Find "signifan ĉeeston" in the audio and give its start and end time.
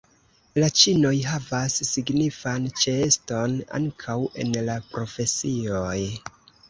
1.89-3.53